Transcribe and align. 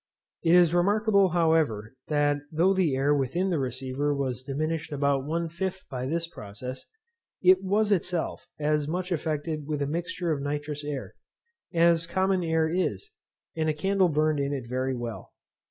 It 0.41 0.55
is 0.55 0.73
remarkable, 0.73 1.29
however, 1.29 1.93
that 2.07 2.37
though 2.51 2.73
the 2.73 2.95
air 2.95 3.13
within 3.13 3.51
the 3.51 3.59
receiver 3.59 4.15
was 4.15 4.41
diminished 4.41 4.91
about 4.91 5.25
one 5.27 5.47
fifth 5.47 5.85
by 5.91 6.07
this 6.07 6.27
process, 6.27 6.85
it 7.43 7.63
was 7.63 7.91
itself 7.91 8.47
as 8.59 8.87
much 8.87 9.11
affected 9.11 9.67
with 9.67 9.79
a 9.79 9.85
mixture 9.85 10.31
of 10.31 10.41
nitrous 10.41 10.83
air, 10.83 11.13
as 11.71 12.07
common 12.07 12.43
air 12.43 12.67
is, 12.67 13.11
and 13.55 13.69
a 13.69 13.75
candle 13.75 14.09
burned 14.09 14.39
in 14.39 14.53
it 14.53 14.67
very 14.67 14.95
well. 14.95 15.33